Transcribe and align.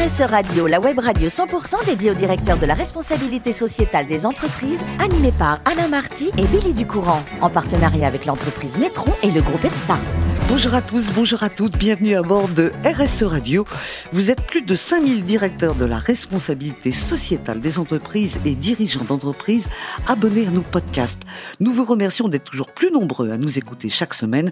Radio, 0.00 0.66
la 0.66 0.80
web 0.80 0.98
radio 0.98 1.28
100% 1.28 1.84
dédiée 1.84 2.10
au 2.10 2.14
directeur 2.14 2.58
de 2.58 2.64
la 2.64 2.72
responsabilité 2.72 3.52
sociétale 3.52 4.06
des 4.06 4.24
entreprises, 4.24 4.82
animée 4.98 5.30
par 5.30 5.60
Alain 5.66 5.88
Marty 5.88 6.30
et 6.38 6.46
Billy 6.46 6.72
Ducourant, 6.72 7.22
en 7.42 7.50
partenariat 7.50 8.06
avec 8.06 8.24
l'entreprise 8.24 8.78
Métron 8.78 9.12
et 9.22 9.30
le 9.30 9.42
groupe 9.42 9.62
EPSA. 9.62 9.98
Bonjour 10.50 10.74
à 10.74 10.82
tous, 10.82 11.06
bonjour 11.14 11.44
à 11.44 11.48
toutes, 11.48 11.78
bienvenue 11.78 12.16
à 12.16 12.22
bord 12.22 12.48
de 12.48 12.72
RSE 12.84 13.22
Radio. 13.22 13.64
Vous 14.12 14.32
êtes 14.32 14.42
plus 14.42 14.62
de 14.62 14.74
5000 14.74 15.24
directeurs 15.24 15.76
de 15.76 15.84
la 15.84 15.96
responsabilité 15.96 16.90
sociétale 16.90 17.60
des 17.60 17.78
entreprises 17.78 18.40
et 18.44 18.56
dirigeants 18.56 19.04
d'entreprises 19.04 19.68
abonnés 20.08 20.48
à 20.48 20.50
nos 20.50 20.62
podcasts. 20.62 21.22
Nous 21.60 21.72
vous 21.72 21.84
remercions 21.84 22.26
d'être 22.26 22.50
toujours 22.50 22.72
plus 22.72 22.90
nombreux 22.90 23.30
à 23.30 23.38
nous 23.38 23.58
écouter 23.58 23.90
chaque 23.90 24.12
semaine. 24.12 24.50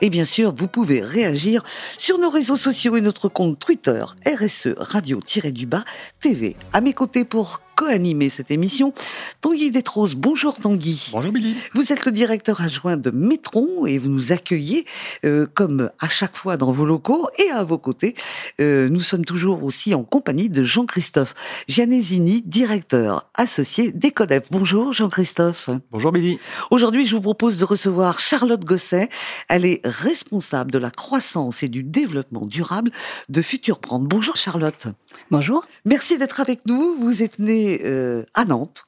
Et 0.00 0.08
bien 0.08 0.24
sûr, 0.24 0.54
vous 0.54 0.68
pouvez 0.68 1.02
réagir 1.02 1.64
sur 1.98 2.18
nos 2.18 2.30
réseaux 2.30 2.56
sociaux 2.56 2.96
et 2.96 3.00
notre 3.00 3.28
compte 3.28 3.58
Twitter 3.58 4.04
RSE 4.24 4.68
Radio-du-bas 4.78 5.84
TV. 6.20 6.54
À 6.72 6.80
mes 6.80 6.92
côtés 6.92 7.24
pour 7.24 7.60
co-animer 7.80 8.28
cette 8.28 8.50
émission. 8.50 8.92
Tanguy 9.40 9.70
Détrose, 9.70 10.14
bonjour 10.14 10.54
Tanguy. 10.56 11.08
Bonjour 11.12 11.32
Billy. 11.32 11.54
Vous 11.72 11.94
êtes 11.94 12.04
le 12.04 12.12
directeur 12.12 12.60
adjoint 12.60 12.98
de 12.98 13.10
Métron 13.10 13.86
et 13.86 13.96
vous 13.96 14.10
nous 14.10 14.32
accueillez 14.32 14.84
euh, 15.24 15.46
comme 15.46 15.90
à 15.98 16.10
chaque 16.10 16.36
fois 16.36 16.58
dans 16.58 16.72
vos 16.72 16.84
locaux 16.84 17.30
et 17.38 17.50
à 17.50 17.64
vos 17.64 17.78
côtés. 17.78 18.14
Euh, 18.60 18.90
nous 18.90 19.00
sommes 19.00 19.24
toujours 19.24 19.64
aussi 19.64 19.94
en 19.94 20.02
compagnie 20.02 20.50
de 20.50 20.62
Jean-Christophe 20.62 21.34
Gianesini, 21.68 22.42
directeur 22.42 23.30
associé 23.32 23.92
d'Ecodef. 23.92 24.48
Bonjour 24.50 24.92
Jean-Christophe. 24.92 25.70
Bonjour 25.90 26.12
Billy. 26.12 26.38
Aujourd'hui, 26.70 27.06
je 27.06 27.16
vous 27.16 27.22
propose 27.22 27.56
de 27.56 27.64
recevoir 27.64 28.20
Charlotte 28.20 28.62
Gosset. 28.62 29.08
Elle 29.48 29.64
est 29.64 29.80
responsable 29.84 30.70
de 30.70 30.76
la 30.78 30.90
croissance 30.90 31.62
et 31.62 31.68
du 31.68 31.82
développement 31.82 32.44
durable 32.44 32.90
de 33.30 33.40
Futur 33.40 33.78
Brand. 33.80 34.06
Bonjour 34.06 34.36
Charlotte. 34.36 34.88
Bonjour. 35.30 35.64
Merci 35.86 36.18
d'être 36.18 36.40
avec 36.40 36.66
nous. 36.66 36.96
Vous 37.00 37.22
êtes 37.22 37.38
née 37.38 37.69
euh, 37.84 38.24
à 38.34 38.44
Nantes. 38.44 38.86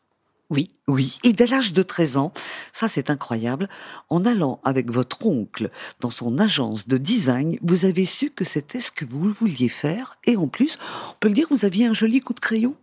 Oui. 0.50 0.70
Oui, 0.88 1.18
et 1.24 1.32
dès 1.32 1.46
l'âge 1.46 1.72
de 1.72 1.82
13 1.82 2.18
ans, 2.18 2.32
ça 2.72 2.86
c'est 2.88 3.08
incroyable, 3.08 3.68
en 4.10 4.26
allant 4.26 4.60
avec 4.64 4.90
votre 4.90 5.24
oncle 5.24 5.70
dans 6.00 6.10
son 6.10 6.38
agence 6.38 6.86
de 6.86 6.98
design, 6.98 7.56
vous 7.62 7.86
avez 7.86 8.04
su 8.04 8.30
que 8.30 8.44
c'était 8.44 8.80
ce 8.80 8.92
que 8.92 9.06
vous 9.06 9.30
vouliez 9.30 9.70
faire, 9.70 10.18
et 10.24 10.36
en 10.36 10.48
plus, 10.48 10.78
on 11.08 11.14
peut 11.20 11.28
le 11.28 11.34
dire, 11.34 11.46
vous 11.50 11.64
aviez 11.64 11.86
un 11.86 11.94
joli 11.94 12.20
coup 12.20 12.34
de 12.34 12.40
crayon 12.40 12.76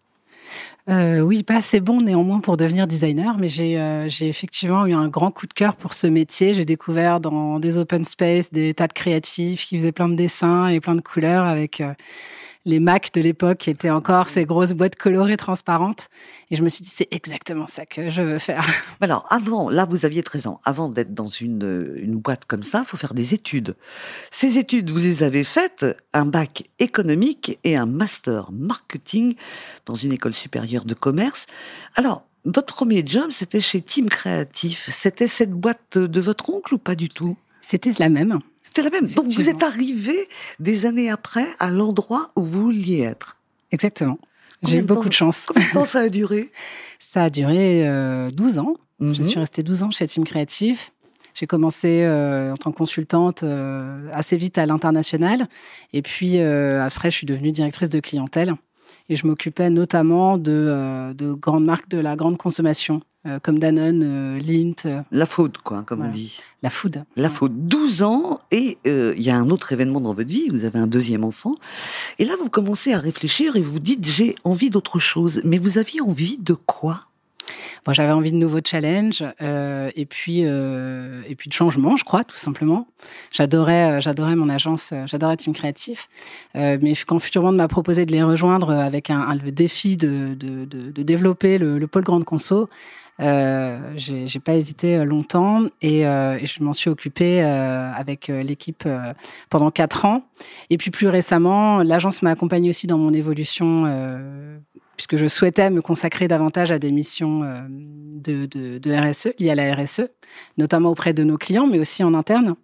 euh, 0.88 1.20
oui, 1.20 1.44
pas 1.44 1.58
assez 1.58 1.80
bon 1.80 2.02
néanmoins 2.02 2.40
pour 2.40 2.58
devenir 2.58 2.88
designer, 2.88 3.38
mais 3.38 3.50
euh, 3.60 4.06
j'ai 4.08 4.28
effectivement 4.28 4.86
eu 4.86 4.94
un 4.94 5.08
grand 5.08 5.32
coup 5.32 5.46
de 5.46 5.54
cœur 5.54 5.76
pour 5.76 5.94
ce 5.94 6.08
métier. 6.08 6.54
J'ai 6.54 6.66
découvert 6.66 7.20
dans 7.20 7.60
des 7.60 7.78
open 7.78 8.06
space 8.06 8.52
des 8.52 8.74
tas 8.74 8.88
de 8.88 8.94
créatifs 8.94 9.66
qui 9.66 9.78
faisaient 9.78 9.92
plein 9.92 10.10
de 10.10 10.16
dessins 10.16 10.68
et 10.68 10.80
plein 10.80 10.96
de 10.96 11.02
couleurs 11.02 11.46
avec 11.46 11.84
les 12.66 12.80
Mac 12.80 13.12
de 13.14 13.22
l'époque 13.22 13.58
qui 13.58 13.70
étaient 13.70 13.90
encore 13.90 14.30
ces 14.30 14.46
grosses 14.46 14.74
boîtes 14.74 14.96
colorées 14.96 15.38
transparentes. 15.38 16.08
Et 16.52 16.56
je 16.56 16.64
me 16.64 16.70
suis 16.70 16.84
dit, 16.84 16.90
c'est 16.90 17.08
exactement 17.12 17.68
ça 17.68 17.86
que 17.86 18.10
je 18.10 18.22
veux 18.22 18.40
faire. 18.40 18.66
Alors, 19.02 19.26
avant, 19.30 19.70
là, 19.70 19.86
vous 19.86 20.06
aviez 20.06 20.24
13 20.24 20.48
ans. 20.48 20.62
Avant 20.66 20.90
d'être 20.90 21.14
dans 21.14 21.28
une, 21.28 21.96
une 21.98 22.16
boîte 22.16 22.46
comme 22.46 22.64
ça, 22.64 22.80
il 22.80 22.86
faut 22.86 22.98
faire 22.98 23.14
des 23.14 23.34
études. 23.34 23.76
Ces 24.30 24.58
études, 24.58 24.90
vous 24.90 24.98
les 24.98 25.24
avez 25.24 25.44
faites, 25.44 25.86
un 26.14 26.26
bac 26.26 26.64
économique 26.80 27.60
et 27.64 27.76
un 27.78 27.86
master 27.86 28.52
marketing 28.52 29.36
dans 29.86 29.96
une 29.96 30.12
école 30.12 30.34
supérieure 30.34 30.69
de 30.78 30.94
commerce. 30.94 31.48
Alors, 31.96 32.26
votre 32.46 32.74
premier 32.74 33.06
job, 33.06 33.32
c'était 33.32 33.62
chez 33.62 33.82
Team 33.82 34.08
Créatif. 34.10 34.90
C'était 34.92 35.28
cette 35.28 35.52
boîte 35.52 35.98
de 35.98 36.22
votre 36.22 36.50
oncle 36.50 36.76
ou 36.76 36.78
pas 36.78 36.96
du 36.96 37.10
tout? 37.10 37.38
C'était 37.62 37.92
la 38.00 38.10
même. 38.10 38.40
C'était 38.64 38.84
la 38.84 38.90
même. 38.90 39.08
Donc 39.10 39.28
vous 39.28 39.50
êtes 39.50 39.64
arrivé 39.64 40.28
des 40.60 40.86
années 40.86 41.10
après 41.10 41.46
à 41.60 41.70
l'endroit 41.70 42.30
où 42.36 42.44
vous 42.44 42.64
vouliez 42.64 43.02
être. 43.02 43.38
Exactement. 43.72 44.20
J'ai 44.64 44.80
eu 44.80 44.82
beaucoup 44.82 45.10
de 45.10 45.14
chance. 45.14 45.46
Combien 45.48 45.68
de 45.68 45.74
temps 45.74 45.86
ça 45.86 46.00
a 46.00 46.10
duré? 46.10 46.52
Ça 47.00 47.24
a 47.26 47.30
duré 47.30 47.82
12 48.32 48.58
euh, 48.58 48.62
ans. 48.62 48.76
Je 49.00 49.06
mhm. 49.06 49.24
suis 49.24 49.40
restée 49.40 49.64
12 49.64 49.84
ans 49.84 49.92
chez 49.92 50.08
Team 50.08 50.24
Créatif. 50.24 50.92
J'ai 51.34 51.48
commencé 51.48 52.04
euh, 52.04 52.54
en 52.54 52.58
tant 52.58 52.72
que 52.72 52.78
consultante 52.78 53.44
euh, 53.44 54.10
assez 54.12 54.36
vite 54.36 54.58
à 54.58 54.66
l'international. 54.66 55.48
Et 55.94 56.02
puis 56.02 56.40
après, 56.40 57.10
je 57.10 57.16
suis 57.16 57.28
devenue 57.28 57.52
directrice 57.52 57.90
de 57.90 58.00
clientèle. 58.00 58.54
Et 59.10 59.16
je 59.16 59.26
m'occupais 59.28 59.70
notamment 59.70 60.38
de, 60.38 61.14
de 61.14 61.34
grandes 61.34 61.66
marques 61.66 61.90
de 61.90 61.98
la 61.98 62.16
grande 62.16 62.38
consommation. 62.38 63.02
Euh, 63.28 63.38
comme 63.38 63.60
Danone, 63.60 64.02
euh, 64.02 64.40
Lint. 64.40 65.04
La 65.12 65.26
food, 65.26 65.58
quoi, 65.58 65.84
comme 65.84 66.06
on 66.06 66.10
dit. 66.10 66.40
La 66.64 66.70
food. 66.70 67.04
La 67.18 67.30
food. 67.30 67.68
12 67.68 68.02
ans, 68.02 68.40
et 68.50 68.78
euh, 68.88 69.14
il 69.18 69.24
y 69.24 69.30
a 69.30 69.36
un 69.36 69.50
autre 69.50 69.74
événement 69.74 70.00
dans 70.00 70.14
votre 70.14 70.30
vie, 70.30 70.48
vous 70.50 70.64
avez 70.64 70.80
un 70.80 70.88
deuxième 70.88 71.26
enfant. 71.26 71.56
Et 72.18 72.24
là, 72.24 72.36
vous 72.42 72.50
commencez 72.50 72.94
à 72.94 73.00
réfléchir 73.00 73.58
et 73.58 73.62
vous 73.62 73.80
dites, 73.80 74.08
j'ai 74.08 74.36
envie 74.46 74.70
d'autre 74.70 75.00
chose. 75.00 75.42
Mais 75.44 75.58
vous 75.58 75.78
aviez 75.78 76.00
envie 76.00 76.38
de 76.38 76.54
quoi? 76.54 77.09
Bon, 77.86 77.94
j'avais 77.94 78.12
envie 78.12 78.32
de 78.32 78.38
nouveaux 78.38 78.60
challenges 78.64 79.24
euh, 79.42 79.92
et 79.96 80.06
puis 80.06 80.42
euh, 80.44 81.22
et 81.28 81.36
puis 81.36 81.50
de 81.50 81.54
changement, 81.54 81.96
je 81.96 82.04
crois, 82.04 82.24
tout 82.24 82.36
simplement. 82.36 82.88
J'adorais 83.32 83.98
euh, 83.98 84.00
j'adorais 84.00 84.36
mon 84.36 84.50
agence, 84.50 84.94
j'adorais 85.06 85.38
Team 85.38 85.54
Créatif, 85.54 86.10
mais 86.56 86.94
quand 87.08 87.20
Futurement 87.20 87.52
m'a 87.52 87.68
proposé 87.68 88.06
de 88.06 88.12
les 88.12 88.24
rejoindre 88.24 88.72
avec 88.72 89.10
un, 89.10 89.34
le 89.36 89.52
défi 89.52 89.98
de, 89.98 90.36
de, 90.36 90.66
de, 90.66 91.04
développer 91.04 91.58
le, 91.58 91.78
le, 91.78 91.88
pôle 91.88 92.04
grande 92.04 92.26
conso, 92.26 92.70
euh, 93.22 93.78
j'ai 93.96 94.40
pas 94.40 94.56
hésité 94.56 95.04
longtemps 95.04 95.64
et, 95.82 96.08
euh, 96.08 96.38
je 96.46 96.64
m'en 96.64 96.72
suis 96.72 96.90
occupée 96.90 97.44
euh, 97.44 97.92
avec 97.92 98.28
l'équipe 98.28 98.88
pendant 99.50 99.72
quatre 99.72 100.06
ans. 100.06 100.24
Et 100.70 100.78
puis 100.78 100.92
plus 100.92 101.08
récemment, 101.08 101.84
l'agence 101.84 102.22
m'a 102.22 102.32
accompagnée 102.32 102.70
aussi 102.70 102.88
dans 102.88 102.98
mon 102.98 103.14
évolution 103.14 103.84
puisque 105.00 105.16
je 105.16 105.28
souhaitais 105.28 105.70
me 105.70 105.82
consacrer 105.82 106.28
davantage 106.28 106.72
à 106.72 106.78
des 106.78 106.92
missions 106.92 107.44
euh, 107.44 107.62
de, 107.70 108.92
RSE, 108.92 109.30
liées 109.40 109.50
à 109.50 109.56
la 109.56 109.74
RSE, 109.74 110.02
notamment 110.58 110.90
auprès 110.90 111.14
de 111.14 111.24
nos 111.24 111.38
clients, 111.38 111.68
mais 111.68 111.80
aussi 111.80 112.04
en 112.04 112.14
interne. 112.14 112.58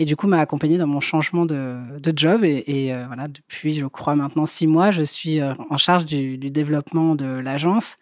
Et 0.00 0.04
du 0.04 0.16
coup, 0.16 0.26
m'a 0.26 0.40
accompagné 0.40 0.76
dans 0.76 0.88
mon 0.88 0.98
changement 0.98 1.46
de, 1.46 1.78
job. 2.16 2.42
Et, 2.42 2.92
euh, 2.92 3.06
voilà, 3.06 3.28
depuis, 3.28 3.74
je 3.74 3.86
crois 3.86 4.16
maintenant 4.16 4.44
six 4.44 4.66
mois, 4.66 4.90
je 4.90 5.04
suis 5.04 5.40
euh, 5.40 5.54
en 5.70 5.76
charge 5.76 6.04
du, 6.04 6.36
développement 6.50 7.14
de 7.14 7.26
l'agence, 7.26 7.96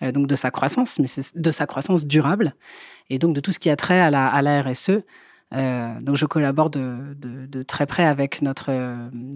donc 0.00 0.28
de 0.28 0.36
sa 0.36 0.52
croissance, 0.52 1.00
mais 1.00 1.08
de 1.34 1.50
sa 1.50 1.66
croissance 1.66 2.06
durable, 2.06 2.54
et 3.10 3.18
donc 3.18 3.34
de 3.34 3.40
tout 3.40 3.50
ce 3.50 3.58
qui 3.58 3.70
a 3.70 3.76
trait 3.76 3.98
à 3.98 4.12
la, 4.12 4.62
RSE. 4.62 5.00
donc, 5.50 6.14
je 6.14 6.26
collabore 6.26 6.70
de, 6.70 7.62
très 7.66 7.86
près 7.86 8.04
avec 8.04 8.40
notre 8.40 8.70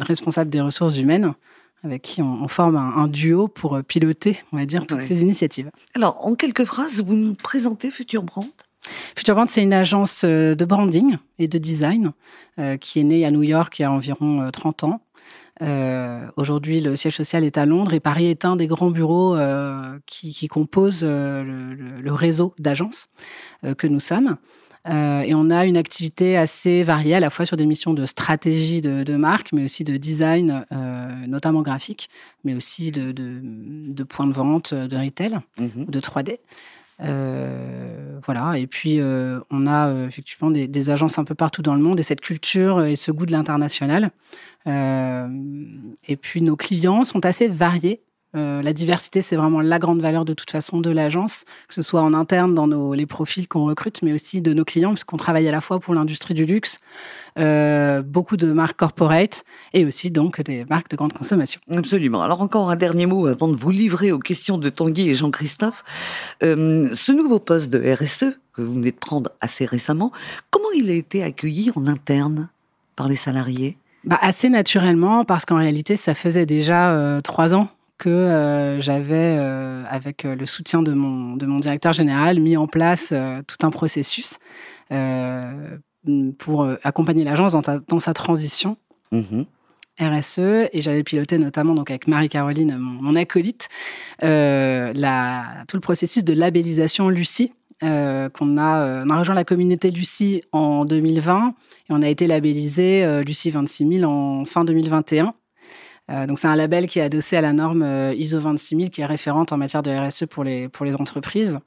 responsable 0.01 0.49
des 0.49 0.61
ressources 0.61 0.97
humaines 0.97 1.35
avec 1.83 2.03
qui 2.03 2.23
on, 2.23 2.47
forme 2.49 2.77
un, 2.77 3.09
duo 3.09 3.49
pour 3.49 3.77
euh, 3.77 3.83
piloter, 3.83 4.43
on 4.53 4.59
va 4.59 4.67
dire, 4.67 4.87
toutes 4.87 5.03
ces 5.03 5.23
initiatives. 5.23 5.71
Alors, 5.95 6.27
en 6.27 6.35
quelques 6.35 6.65
phrases, 6.65 7.03
vous 7.03 7.15
nous 7.15 7.35
présentez 7.35 7.91
Future 7.91 8.23
Brand? 8.23 8.47
Future 9.17 9.35
Brand, 9.35 9.49
c'est 9.49 9.63
une 9.63 9.73
agence 9.73 10.25
euh, 10.25 10.55
de 10.55 10.65
branding 10.65 11.17
et 11.39 11.49
de 11.49 11.59
design 11.59 12.13
euh, 12.59 12.77
qui 12.77 13.01
est 13.01 13.05
née 13.05 13.25
à 13.25 13.31
New 13.31 13.43
York 13.43 13.79
il 13.79 13.83
y 13.83 13.85
a 13.85 13.93
environ 13.93 14.51
30 14.51 14.85
ans. 14.85 15.01
Aujourd'hui, 16.37 16.81
le 16.81 16.97
siège 16.97 17.17
social 17.17 17.45
est 17.45 17.59
à 17.59 17.67
Londres 17.67 17.93
et 17.93 18.01
Paris 18.01 18.29
est 18.29 18.47
un 18.47 18.57
des 18.57 18.67
grands 18.67 18.91
bureaux 18.91 19.37
qui, 20.07 20.49
composent 20.49 21.05
le, 21.05 21.75
le, 21.75 22.13
réseau 22.15 22.55
d'agences 22.59 23.09
que 23.77 23.87
nous 23.87 24.01
sommes. 24.01 24.39
Euh, 24.89 25.21
et 25.21 25.35
on 25.35 25.51
a 25.51 25.67
une 25.67 25.77
activité 25.77 26.37
assez 26.37 26.83
variée, 26.83 27.15
à 27.15 27.21
la 27.21 27.31
fois 27.31 27.45
sur 27.45 27.57
des 27.57 27.67
missions 27.67 27.93
de 27.93 28.07
stratégie 28.07 28.81
de, 28.81 29.17
marque, 29.17 29.53
mais 29.53 29.65
aussi 29.65 29.85
de 29.85 29.97
design, 29.97 30.65
euh, 30.73 31.27
notamment 31.27 31.63
graphique, 31.63 32.09
mais 32.45 32.55
aussi 32.55 32.91
de, 32.91 33.13
de, 33.13 34.05
points 34.05 34.27
de 34.27 34.33
vente, 34.33 34.73
de 34.73 34.97
retail, 34.97 35.39
mhm. 35.59 35.87
de 35.87 36.01
3D. 36.01 36.39
Euh, 37.03 38.19
voilà, 38.25 38.59
et 38.59 38.67
puis 38.67 39.01
on 39.51 39.67
a 39.67 40.05
effectivement 40.07 40.51
des, 40.51 40.69
des, 40.69 40.91
agences 40.91 41.19
un 41.19 41.25
peu 41.25 41.35
partout 41.35 41.63
dans 41.63 41.75
le 41.75 41.81
monde 41.81 41.99
et 42.01 42.03
cette 42.03 42.21
culture 42.21 42.85
et 42.85 42.97
ce 42.97 43.11
goût 43.11 43.27
de 43.27 43.33
l'international. 43.33 44.11
et 44.67 46.17
puis 46.21 46.43
nos 46.43 46.57
clients 46.57 47.05
sont 47.05 47.25
assez 47.25 47.49
variés 47.49 48.03
euh, 48.37 48.63
la 48.63 48.73
diversité, 48.73 49.23
c'est 49.23 49.35
vraiment 49.35 49.61
la 49.61 49.81
grande 49.81 50.01
valeur 50.01 50.25
de 50.25 50.35
toute 50.35 50.53
façon 50.53 50.81
de 50.81 50.91
l'agence, 50.91 51.45
que 51.67 51.75
ce 51.75 51.83
soit 51.83 52.03
en 52.03 52.15
interne 52.15 52.55
dans 52.55 52.69
nos, 52.69 52.95
les 52.95 53.07
profils 53.07 53.49
qu'on 53.49 53.65
recrute, 53.65 54.03
mais 54.03 54.13
aussi 54.13 54.41
de 54.41 54.53
nos 54.53 54.65
clients, 54.65 54.93
puisqu'on 54.93 55.17
travaille 55.17 55.49
à 55.49 55.53
la 55.53 55.61
fois 55.61 55.81
pour 55.81 55.95
l'industrie 55.95 56.35
du 56.35 56.47
luxe, 56.47 56.79
euh, 57.39 58.03
beaucoup 58.03 58.37
de 58.37 58.53
marques 58.53 58.79
corporate 58.79 59.43
et 59.73 59.85
aussi 59.85 60.13
donc 60.13 60.41
des 60.43 60.65
marques 60.71 60.89
de 60.91 60.97
grande 60.97 61.13
consommation. 61.13 61.61
Absolument. 61.75 62.23
Alors 62.23 62.41
encore 62.41 62.71
un 62.71 62.77
dernier 62.77 63.07
mot 63.07 63.27
avant 63.27 63.49
de 63.49 63.57
vous 63.57 63.71
livrer 63.71 64.13
aux 64.13 64.21
questions 64.21 64.59
de 64.59 64.69
Tanguy 64.69 65.11
et 65.11 65.17
Jean-Christophe. 65.17 65.83
Euh, 66.45 66.89
ce 66.95 67.11
nouveau 67.11 67.41
poste 67.41 67.71
de 67.71 67.79
RSE 67.95 68.37
que 68.53 68.63
vous 68.63 68.75
venez 68.75 68.93
de 68.93 68.97
prendre 68.97 69.31
assez 69.41 69.67
récemment, 69.67 70.13
comment 70.51 70.71
il 70.77 70.89
a 70.89 70.95
été 70.95 71.25
accueilli 71.25 71.73
en 71.75 71.87
interne 71.89 72.49
par 72.95 73.09
les 73.09 73.17
salariés? 73.17 73.77
Bah, 74.05 74.19
Assez 74.23 74.49
naturellement, 74.49 75.25
parce 75.25 75.45
qu'en 75.45 75.57
réalité, 75.57 75.97
ça 75.97 76.15
faisait 76.15 76.47
déjà 76.47 77.21
trois 77.23 77.55
ans 77.55 77.69
que 78.01 78.09
euh, 78.09 78.81
j'avais, 78.81 79.37
euh, 79.39 79.85
avec 79.89 80.25
euh, 80.25 80.35
le 80.35 80.47
soutien 80.47 80.83
de 80.83 80.95
mon, 80.95 81.37
de 81.37 81.45
mon 81.45 81.59
directeur 81.59 81.93
général, 81.93 82.41
mis 82.41 82.57
en 82.57 82.67
place 82.67 83.15
tout 83.47 83.57
un 83.63 83.71
processus 83.71 84.39
pour 86.39 86.67
accompagner 86.83 87.23
l'agence 87.23 87.53
dans, 87.53 87.63
dans, 87.87 88.01
sa 88.01 88.15
transition. 88.15 88.77
Mmh 89.13 89.43
RSE 89.99 90.39
et 90.73 90.81
j'avais 90.81 91.03
piloté 91.03 91.37
notamment 91.37 91.75
donc 91.75 91.91
avec 91.91 92.07
Marie-Caroline, 92.07 92.79
mon, 92.79 93.15
acolyte, 93.17 93.69
euh, 94.23 94.95
la, 94.95 95.65
tout 95.69 95.77
le 95.77 95.83
processus 95.83 96.25
de 96.25 96.33
labellisation 96.33 97.11
Lucie. 97.11 97.53
Euh, 97.83 98.31
qu'on 98.31 98.57
a, 98.57 99.05
on 99.05 99.11
a 99.11 99.19
rejoint 99.19 99.35
la 99.35 99.45
communauté 99.45 99.91
Lucie 99.91 100.43
en 100.53 100.87
2020 100.87 101.49
et 101.49 101.53
on 101.91 102.01
a 102.01 102.09
été 102.09 102.27
labellisé 102.27 103.23
Lucie 103.25 103.51
26000 103.51 104.07
en 104.07 104.47
fin 104.47 104.65
2021. 104.65 105.35
Donc 106.27 106.39
c'est 106.39 106.49
un 106.49 106.57
label 106.57 106.87
qui 106.89 106.99
est 106.99 107.03
adossé 107.03 107.37
à 107.37 107.41
la 107.41 107.53
norme 107.53 108.13
ISO 108.17 108.41
26000 108.41 108.91
qui 108.91 109.01
est 109.01 109.07
référente 109.07 109.53
en 109.53 109.57
matière 109.57 109.83
de 109.83 109.91
RSE 109.91 110.27
pour 110.27 110.45
les, 110.45 110.69
pour 110.69 110.85
les 110.85 110.97
entreprises. 110.97 111.59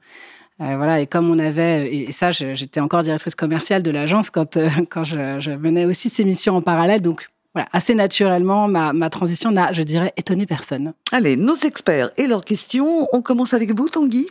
Euh, 0.60 0.76
voilà, 0.76 1.00
et 1.00 1.06
comme 1.06 1.30
on 1.30 1.38
avait, 1.38 1.92
et 1.92 2.12
ça, 2.12 2.30
j'étais 2.30 2.78
encore 2.78 3.02
directrice 3.02 3.34
commerciale 3.34 3.82
de 3.82 3.90
l'agence 3.90 4.30
quand, 4.30 4.56
euh, 4.56 4.68
quand 4.90 5.02
je, 5.02 5.40
je, 5.40 5.50
menais 5.50 5.84
aussi 5.84 6.08
ces 6.08 6.24
missions 6.24 6.56
en 6.56 6.62
parallèle. 6.62 7.02
Donc, 7.02 7.28
voilà, 7.54 7.68
assez 7.72 7.94
naturellement, 7.94 8.68
ma, 8.68 8.92
ma 8.92 9.10
transition 9.10 9.50
n'a, 9.50 9.72
je 9.72 9.82
dirais, 9.82 10.12
étonné 10.16 10.46
personne. 10.46 10.92
Allez, 11.10 11.36
nos 11.36 11.56
experts 11.56 12.10
et 12.16 12.26
leurs 12.26 12.44
questions. 12.44 13.08
On 13.12 13.20
commence 13.20 13.52
avec 13.52 13.76
vous, 13.76 13.88
Tanguy. 13.88 14.26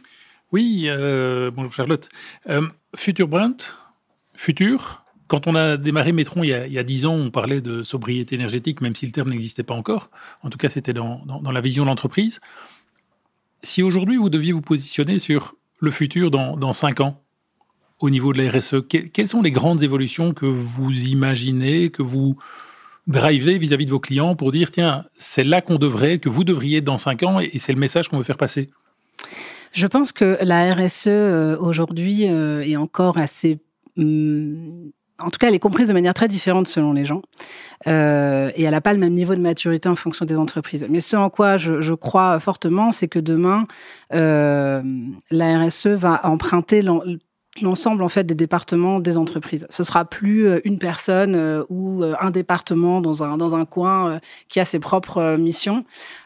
Oui, 0.51 0.85
euh, 0.87 1.51
bonjour 1.51 1.73
Charlotte. 1.73 2.07
Future 2.95 3.27
Brand, 3.27 3.61
futur. 4.35 5.02
Quand 5.27 5.47
on 5.47 5.55
a 5.55 5.77
démarré 5.77 6.11
Métron 6.11 6.43
il 6.43 6.49
y, 6.49 6.53
a, 6.53 6.67
il 6.67 6.73
y 6.73 6.79
a 6.79 6.83
10 6.83 7.05
ans, 7.05 7.15
on 7.15 7.31
parlait 7.31 7.61
de 7.61 7.83
sobriété 7.83 8.35
énergétique, 8.35 8.81
même 8.81 8.95
si 8.95 9.05
le 9.05 9.11
terme 9.11 9.29
n'existait 9.29 9.63
pas 9.63 9.73
encore. 9.73 10.09
En 10.41 10.49
tout 10.49 10.57
cas, 10.57 10.69
c'était 10.69 10.93
dans, 10.93 11.21
dans, 11.25 11.51
la 11.51 11.61
vision 11.61 11.83
de 11.83 11.89
l'entreprise. 11.89 12.39
Si 13.61 13.81
aujourd'hui 13.81 14.17
vous 14.17 14.29
deviez 14.29 14.51
vous 14.51 14.61
positionner 14.61 15.19
sur 15.19 15.55
le 15.79 15.91
futur 15.91 16.31
dans, 16.31 16.57
dans 16.57 16.73
5 16.73 17.01
ans 17.01 17.21
au 17.99 18.09
niveau 18.09 18.33
de 18.33 18.41
la 18.41 18.51
RSE 18.51 18.75
Quelles 18.87 19.29
sont 19.29 19.41
les 19.41 19.51
grandes 19.51 19.81
évolutions 19.81 20.33
que 20.33 20.45
vous 20.45 21.05
imaginez, 21.05 21.89
que 21.89 22.01
vous 22.01 22.35
drivez 23.07 23.57
vis-à-vis 23.57 23.85
de 23.85 23.91
vos 23.91 23.99
clients 23.99 24.35
pour 24.35 24.51
dire, 24.51 24.71
tiens, 24.71 25.05
c'est 25.17 25.43
là 25.43 25.61
qu'on 25.61 25.77
devrait, 25.77 26.19
que 26.19 26.29
vous 26.29 26.43
devriez 26.43 26.79
être 26.79 26.83
dans 26.83 26.97
5 26.97 27.23
ans, 27.23 27.39
et 27.39 27.59
c'est 27.59 27.71
le 27.71 27.79
message 27.79 28.09
qu'on 28.09 28.17
veut 28.17 28.23
faire 28.23 28.37
passer? 28.37 28.69
Je 29.71 29.87
pense 29.87 30.11
que 30.11 30.37
la 30.41 30.73
RSE 30.73 31.07
euh, 31.07 31.57
aujourd'hui 31.57 32.29
euh, 32.29 32.61
est 32.61 32.75
encore 32.75 33.17
assez 33.17 33.59
hum, 33.97 34.91
en 35.21 35.29
tout 35.29 35.37
cas, 35.39 35.47
elle 35.47 35.55
est 35.55 35.59
comprise 35.59 35.87
de 35.87 35.93
manière 35.93 36.13
très 36.13 36.27
différente 36.27 36.67
selon 36.67 36.93
les 36.93 37.05
gens. 37.05 37.21
Euh, 37.87 38.51
et 38.55 38.63
elle 38.63 38.71
n'a 38.71 38.81
pas 38.81 38.93
le 38.93 38.99
même 38.99 39.13
niveau 39.13 39.35
de 39.35 39.41
maturité 39.41 39.87
en 39.89 39.95
fonction 39.95 40.25
des 40.25 40.37
entreprises. 40.37 40.85
Mais 40.89 41.01
ce 41.01 41.15
en 41.15 41.29
quoi 41.29 41.57
je, 41.57 41.93
crois 41.93 42.39
fortement, 42.39 42.91
c'est 42.91 43.07
que 43.07 43.19
demain, 43.19 43.67
euh, 44.13 44.81
la 45.29 45.59
RSE 45.59 45.87
va 45.87 46.21
emprunter 46.25 46.81
l'ensemble 47.61 48.03
en 48.03 48.07
fait 48.07 48.23
des 48.23 48.35
départements 48.35 48.99
des 48.99 49.17
entreprises. 49.17 49.67
Ce 49.69 49.83
sera 49.83 50.05
plus 50.05 50.47
euh, 50.47 50.59
une 50.63 50.79
personne 50.79 51.35
euh, 51.35 51.63
ou 51.69 52.03
euh, 52.03 52.15
un 52.19 52.31
département 52.31 53.01
dans 53.01 53.23
un 53.23 53.37
dans 53.37 53.55
un 53.55 53.65
coin 53.65 54.19
qui 54.49 54.59
a 54.59 54.65
ses 54.65 54.79
propres 54.79 55.37
missions. 55.37 55.85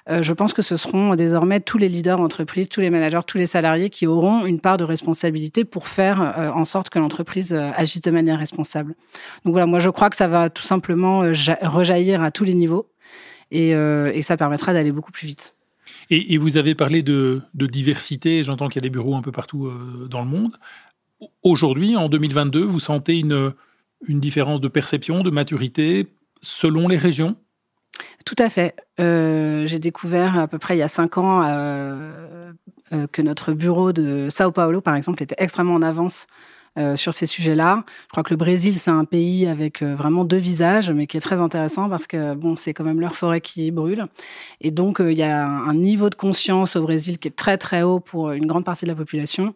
Je 0.09 0.33
pense 0.33 0.53
que 0.53 0.62
ce 0.62 0.77
seront 0.77 1.15
désormais 1.15 1.59
tous 1.59 1.77
les 1.77 1.89
leaders 1.89 2.18
d'entreprise, 2.18 2.69
tous 2.69 2.79
les 2.79 2.89
managers, 2.89 3.19
tous 3.27 3.38
les 3.38 3.45
salariés 3.45 3.89
qui 3.89 4.07
auront 4.07 4.45
une 4.45 4.62
part 4.62 4.77
de 4.77 4.83
responsabilité 4.83 5.65
pour 5.65 5.88
faire 5.88 6.51
en 6.56 6.63
sorte 6.65 6.89
que 6.89 7.00
l'entreprise 7.00 7.53
agisse 7.53 8.01
de 8.01 8.12
manière 8.12 8.39
responsable. 8.39 8.95
Donc 9.44 9.53
voilà, 9.53 9.65
moi 9.65 9.80
je 9.80 9.89
crois 9.89 10.09
que 10.09 10.15
ça 10.15 10.27
va 10.27 10.50
tout 10.50 10.63
simplement 10.63 11.19
rejaillir 11.62 12.23
à 12.23 12.31
tous 12.31 12.45
les 12.45 12.53
niveaux 12.53 12.89
et, 13.51 13.71
et 13.71 14.21
ça 14.21 14.38
permettra 14.38 14.73
d'aller 14.73 14.91
beaucoup 14.91 15.12
plus 15.12 15.27
vite. 15.27 15.56
Et, 16.09 16.38
vous 16.38 16.57
avez 16.57 16.73
parlé 16.75 17.03
de 17.03 17.41
diversité, 17.53 18.44
j'entends 18.44 18.69
qu'il 18.69 18.81
y 18.81 18.85
a 18.85 18.88
des 18.88 18.94
bureaux 18.94 19.15
un 19.15 19.21
peu 19.21 19.31
partout 19.31 19.69
dans 20.09 20.21
le 20.21 20.30
monde. 20.30 20.57
Aujourd'hui, 21.43 21.95
en 21.95 22.09
2022, 22.09 22.63
vous 22.63 22.79
sentez 22.79 23.19
une, 23.19 23.53
une 24.07 24.19
différence 24.19 24.61
de 24.61 24.67
perception, 24.67 25.23
de 25.23 25.29
maturité 25.29 26.07
selon 26.41 26.87
les 26.87 26.97
régions? 26.97 27.35
Tout 28.25 28.35
à 28.37 28.49
fait. 28.49 28.75
Euh, 28.99 29.65
j'ai 29.65 29.79
découvert 29.79 30.37
à 30.37 30.47
peu 30.47 30.59
près 30.59 30.75
il 30.75 30.79
y 30.79 30.83
a 30.83 30.87
cinq 30.87 31.17
ans 31.17 31.43
euh, 31.43 32.51
euh, 32.93 33.07
que 33.07 33.21
notre 33.21 33.53
bureau 33.53 33.93
de 33.93 34.27
Sao 34.29 34.51
Paulo, 34.51 34.81
par 34.81 34.95
exemple, 34.95 35.23
était 35.23 35.35
extrêmement 35.37 35.75
en 35.75 35.81
avance 35.81 36.27
euh, 36.77 36.95
sur 36.95 37.12
ces 37.13 37.25
sujets-là. 37.25 37.83
Je 38.03 38.12
crois 38.12 38.21
que 38.21 38.29
le 38.29 38.38
Brésil, 38.38 38.75
c'est 38.75 38.91
un 38.91 39.03
pays 39.03 39.47
avec 39.47 39.81
euh, 39.81 39.95
vraiment 39.95 40.24
deux 40.24 40.38
visages, 40.38 40.91
mais 40.91 41.07
qui 41.07 41.18
est 41.18 41.21
très 41.21 41.41
intéressant 41.41 41.89
parce 41.89 42.06
que 42.06 42.35
bon, 42.35 42.56
c'est 42.56 42.75
quand 42.75 42.83
même 42.83 43.00
leur 43.00 43.15
forêt 43.15 43.41
qui 43.41 43.71
brûle. 43.71 44.06
Et 44.62 44.69
donc, 44.69 45.01
euh, 45.01 45.12
il 45.12 45.18
y 45.18 45.24
a 45.24 45.47
un 45.47 45.74
niveau 45.74 46.12
de 46.12 46.15
conscience 46.15 46.75
au 46.75 46.83
Brésil 46.83 47.18
qui 47.18 47.29
est 47.29 47.35
très 47.35 47.57
très 47.57 47.81
haut 47.81 48.00
pour 48.00 48.29
une 48.31 48.45
grande 48.45 48.63
partie 48.63 48.85
de 48.85 48.91
la 48.91 48.95
population. 48.95 49.56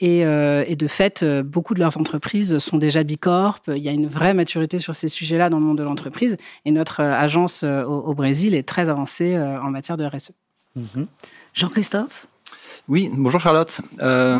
Et, 0.00 0.24
de 0.24 0.86
fait, 0.88 1.24
beaucoup 1.44 1.74
de 1.74 1.78
leurs 1.78 1.98
entreprises 1.98 2.58
sont 2.58 2.78
déjà 2.78 3.04
bicorp. 3.04 3.60
Il 3.68 3.78
y 3.78 3.88
a 3.88 3.92
une 3.92 4.08
vraie 4.08 4.34
maturité 4.34 4.80
sur 4.80 4.94
ces 4.94 5.08
sujets-là 5.08 5.50
dans 5.50 5.58
le 5.58 5.64
monde 5.64 5.78
de 5.78 5.84
l'entreprise. 5.84 6.36
Et 6.64 6.72
notre 6.72 7.00
agence 7.00 7.62
au, 7.62 8.12
Brésil 8.14 8.54
est 8.54 8.66
très 8.68 8.88
avancée 8.88 9.38
en 9.38 9.70
matière 9.70 9.96
de 9.96 10.04
RSE. 10.04 10.32
Mhm. 10.74 11.06
Jean-Christophe? 11.54 12.26
Oui, 12.88 13.10
bonjour 13.12 13.40
Charlotte. 13.40 13.80
Euh, 14.02 14.38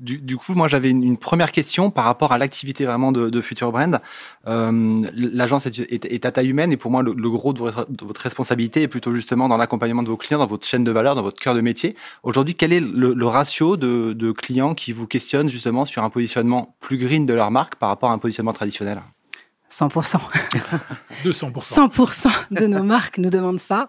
Du, 0.00 0.36
coup, 0.36 0.54
moi 0.54 0.68
j'avais 0.68 0.90
une, 0.90 1.16
première 1.16 1.50
question 1.50 1.90
par 1.90 2.04
rapport 2.04 2.30
à 2.30 2.38
l'activité 2.38 2.84
vraiment 2.84 3.12
de, 3.12 3.28
de 3.28 3.40
Future 3.40 3.72
Brand. 3.72 3.98
Euh, 4.46 5.02
L'agence 5.14 5.66
est, 5.66 6.04
est, 6.04 6.26
à 6.26 6.30
taille 6.32 6.48
humaine 6.48 6.72
et 6.72 6.76
pour 6.76 6.90
moi 6.90 7.02
le, 7.02 7.30
gros 7.30 7.52
de 7.52 7.58
votre, 7.58 7.90
de 7.90 8.04
votre, 8.04 8.20
responsabilité 8.20 8.82
est 8.82 8.88
plutôt 8.88 9.10
justement 9.12 9.48
dans 9.48 9.56
l'accompagnement 9.56 10.02
de 10.02 10.08
vos 10.08 10.16
clients, 10.16 10.38
dans 10.38 10.46
votre 10.46 10.66
chaîne 10.66 10.84
de 10.84 10.92
valeur, 10.92 11.16
dans 11.16 11.22
votre 11.22 11.40
cœur 11.40 11.54
de 11.54 11.60
métier. 11.60 11.96
Aujourd'hui, 12.22 12.54
quel 12.54 12.72
est 12.72 12.80
le, 12.80 13.14
le 13.14 13.26
ratio 13.26 13.76
de, 13.76 14.12
de 14.12 14.32
clients 14.32 14.74
qui 14.74 14.92
vous 14.92 15.06
questionnent 15.06 15.48
justement 15.48 15.86
sur 15.86 16.04
un 16.04 16.10
positionnement 16.10 16.76
plus 16.80 16.98
green 16.98 17.26
de 17.26 17.34
leur 17.34 17.50
marque 17.50 17.76
par 17.76 17.88
rapport 17.88 18.10
à 18.10 18.12
un 18.12 18.18
positionnement 18.18 18.52
traditionnel? 18.52 19.00
100%. 19.70 20.18
200%. 21.24 21.52
100% 21.52 22.28
de 22.52 22.66
nos 22.66 22.82
marques 22.82 23.18
nous 23.18 23.30
demandent 23.30 23.60
ça. 23.60 23.88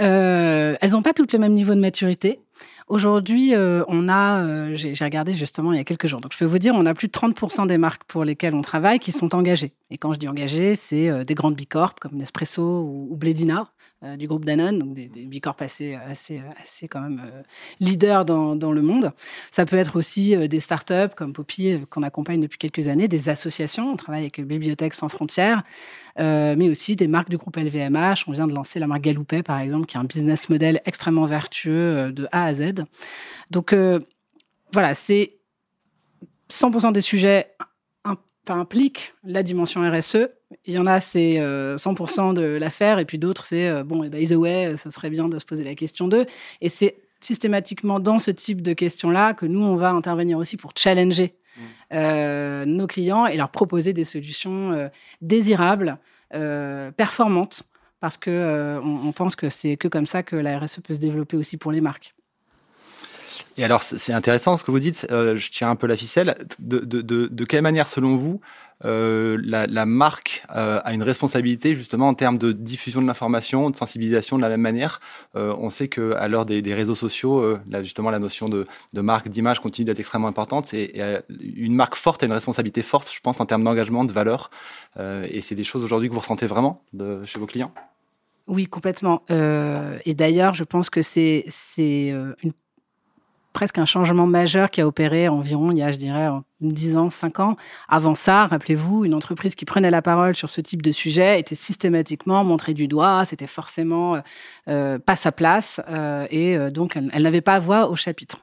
Euh, 0.00 0.76
elles 0.80 0.90
n'ont 0.90 1.02
pas 1.02 1.14
toutes 1.14 1.32
le 1.32 1.38
même 1.38 1.54
niveau 1.54 1.74
de 1.74 1.80
maturité. 1.80 2.40
Aujourd'hui, 2.88 3.52
euh, 3.52 3.82
on 3.88 4.08
a, 4.08 4.44
euh, 4.44 4.76
j'ai 4.76 5.04
regardé 5.04 5.34
justement 5.34 5.72
il 5.72 5.76
y 5.76 5.80
a 5.80 5.84
quelques 5.84 6.06
jours, 6.06 6.20
donc 6.20 6.32
je 6.32 6.38
peux 6.38 6.44
vous 6.44 6.60
dire, 6.60 6.72
on 6.76 6.86
a 6.86 6.94
plus 6.94 7.08
de 7.08 7.12
30% 7.12 7.66
des 7.66 7.78
marques 7.78 8.04
pour 8.04 8.24
lesquelles 8.24 8.54
on 8.54 8.62
travaille 8.62 9.00
qui 9.00 9.10
sont 9.10 9.34
engagées. 9.34 9.72
Et 9.90 9.98
quand 9.98 10.12
je 10.12 10.18
dis 10.18 10.28
engagées, 10.28 10.74
c'est 10.74 11.08
euh, 11.08 11.24
des 11.24 11.34
grandes 11.34 11.54
bicorps 11.54 11.94
comme 11.94 12.16
Nespresso 12.16 12.62
ou, 12.62 13.08
ou 13.10 13.16
Bledina 13.16 13.70
du 14.18 14.28
groupe 14.28 14.44
Danone, 14.44 14.78
donc 14.78 14.92
des, 14.92 15.08
des 15.08 15.24
bicorps 15.24 15.56
assez, 15.58 15.94
assez, 15.94 16.40
assez 16.62 16.86
quand 16.86 17.00
même 17.00 17.22
leaders 17.80 18.26
dans, 18.26 18.72
le 18.72 18.82
monde. 18.82 19.12
Ça 19.50 19.64
peut 19.64 19.74
être 19.74 19.96
aussi 19.96 20.36
des 20.48 20.60
startups 20.60 21.14
comme 21.16 21.32
Poppy 21.32 21.80
qu'on 21.88 22.02
accompagne 22.02 22.40
depuis 22.40 22.58
quelques 22.58 22.88
années, 22.88 23.08
des 23.08 23.30
associations. 23.30 23.90
On 23.90 23.96
travaille 23.96 24.20
avec 24.20 24.40
Bibliothèque 24.40 24.92
sans 24.94 25.08
frontières. 25.08 25.64
Euh, 26.18 26.54
mais 26.56 26.70
aussi 26.70 26.96
des 26.96 27.08
marques 27.08 27.28
du 27.28 27.36
groupe 27.36 27.56
LVMH. 27.56 28.24
On 28.26 28.32
vient 28.32 28.46
de 28.46 28.54
lancer 28.54 28.78
la 28.78 28.86
marque 28.86 29.02
Galoupet, 29.02 29.42
par 29.42 29.58
exemple, 29.60 29.86
qui 29.86 29.96
est 29.96 30.00
un 30.00 30.04
business 30.04 30.48
model 30.48 30.80
extrêmement 30.86 31.26
vertueux 31.26 31.96
euh, 31.96 32.12
de 32.12 32.26
A 32.32 32.44
à 32.44 32.54
Z. 32.54 32.84
Donc 33.50 33.72
euh, 33.72 33.98
voilà, 34.72 34.94
c'est 34.94 35.36
100% 36.50 36.92
des 36.92 37.00
sujets 37.02 37.52
impliquent 38.54 39.14
la 39.24 39.42
dimension 39.42 39.88
RSE. 39.88 40.28
Il 40.64 40.74
y 40.74 40.78
en 40.78 40.86
a, 40.86 41.00
c'est 41.00 41.38
100% 41.38 42.34
de 42.34 42.42
l'affaire, 42.42 42.98
et 42.98 43.04
puis 43.04 43.18
d'autres, 43.18 43.44
c'est 43.44 43.82
bon, 43.82 44.04
et 44.04 44.08
by 44.08 44.26
the 44.28 44.36
way, 44.36 44.76
ça 44.76 44.90
serait 44.90 45.10
bien 45.10 45.28
de 45.28 45.38
se 45.38 45.44
poser 45.44 45.64
la 45.64 45.74
question 45.74 46.06
d'eux. 46.06 46.26
Et 46.60 46.68
c'est 46.68 46.96
systématiquement 47.20 47.98
dans 48.00 48.18
ce 48.18 48.30
type 48.30 48.62
de 48.62 48.72
questions-là 48.72 49.34
que 49.34 49.46
nous, 49.46 49.62
on 49.62 49.76
va 49.76 49.90
intervenir 49.90 50.38
aussi 50.38 50.56
pour 50.56 50.72
challenger 50.76 51.34
euh, 51.92 52.64
nos 52.64 52.86
clients 52.86 53.26
et 53.26 53.36
leur 53.36 53.50
proposer 53.50 53.92
des 53.92 54.04
solutions 54.04 54.72
euh, 54.72 54.88
désirables, 55.20 55.98
euh, 56.34 56.90
performantes, 56.90 57.62
parce 58.00 58.16
que 58.16 58.78
on, 58.82 59.12
pense 59.12 59.36
que 59.36 59.48
c'est 59.48 59.76
que 59.76 59.88
comme 59.88 60.06
ça 60.06 60.22
que 60.22 60.36
la 60.36 60.58
RSE 60.58 60.80
peut 60.80 60.94
se 60.94 60.98
développer 60.98 61.36
aussi 61.36 61.56
pour 61.56 61.72
les 61.72 61.80
marques. 61.80 62.14
Et 63.56 63.64
alors, 63.64 63.82
c'est 63.82 64.12
intéressant 64.12 64.56
ce 64.56 64.64
que 64.64 64.70
vous 64.70 64.78
dites. 64.78 65.06
je 65.10 65.50
tiens 65.50 65.70
un 65.70 65.76
peu 65.76 65.86
la 65.86 65.96
ficelle. 65.96 66.36
De, 66.58 67.44
quelle 67.44 67.62
manière, 67.62 67.88
selon 67.88 68.16
vous, 68.16 68.40
euh, 68.84 69.38
la, 69.42 69.86
marque 69.86 70.44
euh, 70.54 70.80
a 70.84 70.92
une 70.92 71.02
responsabilité 71.02 71.74
justement 71.74 72.08
en 72.08 72.14
termes 72.14 72.36
de 72.36 72.52
diffusion 72.52 73.00
de 73.00 73.06
l'information, 73.06 73.70
de 73.70 73.76
sensibilisation 73.76 74.36
de 74.36 74.42
la 74.42 74.48
même 74.48 74.60
manière? 74.60 75.00
Euh, 75.34 75.54
on 75.58 75.70
sait 75.70 75.88
qu'à 75.88 76.28
l'heure 76.28 76.44
des, 76.44 76.74
réseaux 76.74 76.94
sociaux, 76.94 77.38
euh, 77.38 77.60
justement, 77.82 78.10
la 78.10 78.18
notion 78.18 78.48
de, 78.48 78.66
marque, 78.94 79.28
d'image 79.28 79.60
continue 79.60 79.86
d'être 79.86 80.00
extrêmement 80.00 80.28
importante. 80.28 80.74
Et, 80.74 81.02
une 81.28 81.74
marque 81.74 81.94
forte 81.94 82.22
a 82.22 82.26
une 82.26 82.32
responsabilité 82.32 82.82
forte, 82.82 83.10
je 83.12 83.20
pense, 83.20 83.40
en 83.40 83.46
termes 83.46 83.64
d'engagement, 83.64 84.04
de 84.04 84.12
valeur. 84.12 84.50
et 84.98 85.40
c'est 85.40 85.54
des 85.54 85.64
choses 85.64 85.84
aujourd'hui 85.84 86.08
que 86.08 86.14
vous 86.14 86.20
ressentez 86.20 86.46
vraiment 86.46 86.82
chez 87.24 87.38
vos 87.38 87.46
clients? 87.46 87.72
Oui, 88.46 88.66
complètement. 88.66 89.22
et 89.28 90.14
d'ailleurs, 90.14 90.54
je 90.54 90.64
pense 90.64 90.90
que 90.90 91.02
c'est 91.02 91.44
une 92.42 92.52
presque 93.56 93.78
un 93.78 93.86
changement 93.86 94.26
majeur 94.26 94.70
qui 94.70 94.82
a 94.82 94.86
opéré 94.86 95.28
environ 95.28 95.70
il 95.70 95.78
y 95.78 95.82
a, 95.82 95.90
je 95.90 95.96
dirais, 95.96 96.28
10 96.60 96.96
ans, 96.96 97.10
5 97.10 97.40
ans. 97.40 97.56
Avant 97.88 98.14
ça, 98.14 98.46
rappelez-vous, 98.46 99.04
une 99.04 99.14
entreprise 99.14 99.54
qui 99.54 99.64
prenait 99.64 99.90
la 99.90 100.02
parole 100.02 100.34
sur 100.34 100.50
ce 100.50 100.60
type 100.60 100.82
de 100.82 100.92
sujet 100.92 101.38
était 101.38 101.54
systématiquement 101.54 102.44
montrée 102.44 102.74
du 102.74 102.88
doigt, 102.88 103.24
c'était 103.24 103.46
forcément 103.46 104.20
euh, 104.68 104.98
pas 104.98 105.16
sa 105.16 105.32
place, 105.32 105.80
euh, 105.88 106.26
et 106.30 106.56
euh, 106.56 106.70
donc 106.70 106.96
elle, 106.96 107.22
n'avait 107.22 107.40
pas 107.40 107.58
voix 107.58 107.90
au 107.90 107.96
chapitre. 107.96 108.38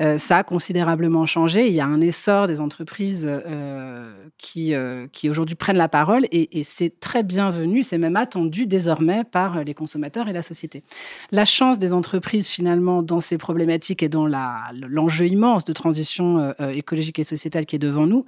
Euh, 0.00 0.18
ça 0.18 0.38
a 0.38 0.42
considérablement 0.42 1.24
changé. 1.26 1.68
Il 1.68 1.74
y 1.74 1.80
a 1.80 1.86
un 1.86 2.00
essor 2.00 2.48
des 2.48 2.60
entreprises 2.60 3.28
euh, 3.28 4.12
qui, 4.38 4.74
euh, 4.74 5.06
qui 5.12 5.30
aujourd'hui 5.30 5.54
prennent 5.54 5.76
la 5.76 5.88
parole 5.88 6.26
et, 6.32 6.64
c'est 6.64 6.98
très 6.98 7.22
bienvenu, 7.22 7.82
c'est 7.82 7.98
même 7.98 8.16
attendu 8.16 8.66
désormais 8.66 9.22
par 9.22 9.62
les 9.62 9.74
consommateurs 9.74 10.28
et 10.28 10.32
la 10.32 10.42
société. 10.42 10.82
La 11.30 11.44
chance 11.44 11.78
des 11.78 11.92
entreprises 11.92 12.48
finalement 12.48 13.02
dans 13.02 13.20
ces 13.20 13.38
problématiques 13.38 14.02
et 14.02 14.08
dans 14.08 14.26
l'enjeu 14.26 15.26
immense 15.26 15.64
de 15.64 15.72
transition 15.72 16.38
euh, 16.38 16.52
euh, 16.60 16.70
écologique 16.70 17.18
et 17.18 17.24
sociétale 17.24 17.53
qui 17.62 17.76
est 17.76 17.78
devant 17.78 18.06
nous, 18.06 18.24